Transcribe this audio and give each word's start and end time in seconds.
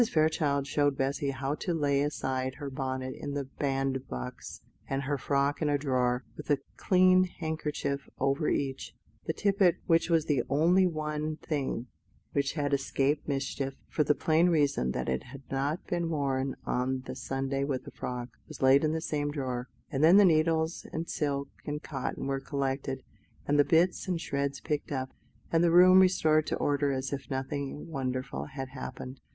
Fairchild 0.11 0.65
showed 0.65 0.97
Bessy 0.97 1.29
how 1.29 1.53
to 1.53 1.75
lay 1.75 2.01
aside 2.01 2.55
her 2.55 2.71
bonnet 2.71 3.13
in 3.15 3.35
the 3.35 3.43
bandbox, 3.43 4.59
and 4.89 5.03
her 5.03 5.15
frock 5.15 5.61
in 5.61 5.69
a 5.69 5.77
drawer, 5.77 6.23
with 6.35 6.49
a 6.49 6.57
clean 6.75 7.25
handkerchief 7.25 8.09
over 8.17 8.49
each. 8.49 8.95
The 9.27 9.33
tippet, 9.33 9.75
which 9.85 10.09
was 10.09 10.25
the 10.25 10.41
only 10.49 10.87
one 10.87 11.35
thing 11.37 11.85
which 12.31 12.53
had 12.53 12.73
escaped 12.73 13.27
mischief, 13.27 13.75
for 13.89 14.03
the 14.03 14.15
plain 14.15 14.49
reason 14.49 14.89
that 14.93 15.07
it 15.07 15.21
had 15.25 15.43
not 15.51 15.85
been 15.85 16.09
worn 16.09 16.55
on 16.65 17.01
the 17.05 17.13
Sunday 17.15 17.63
with 17.63 17.83
the 17.83 17.91
frock, 17.91 18.29
was 18.47 18.63
laid 18.63 18.83
in 18.83 18.93
the 18.93 19.01
same 19.01 19.29
drawer; 19.29 19.69
and 19.91 20.03
then 20.03 20.17
the 20.17 20.25
needles 20.25 20.83
and 20.91 21.07
silk 21.07 21.47
and 21.63 21.83
cotton 21.83 22.25
were 22.25 22.39
collected, 22.39 23.03
and 23.45 23.59
the 23.59 23.63
bits 23.63 24.07
and 24.07 24.19
shreds 24.19 24.59
picked 24.61 24.91
up, 24.91 25.11
and 25.51 25.63
the 25.63 25.69
room 25.69 25.99
restored 25.99 26.47
to 26.47 26.55
order 26.55 26.91
as 26.91 27.13
if 27.13 27.29
nothing 27.29 27.85
wonderful 27.87 28.45
had 28.45 28.69
happened. 28.69 29.19